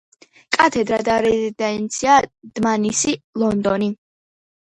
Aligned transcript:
კათედრა 0.55 0.97
და 1.09 1.17
რეზიდენცია: 1.25 2.15
დმანისი, 2.61 3.13
ლონდონი. 3.43 3.91